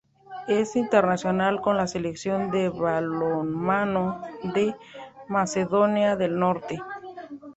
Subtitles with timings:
[0.47, 4.19] Es internacional con la Selección de balonmano
[4.55, 4.75] de
[5.27, 6.81] Macedonia del Norte.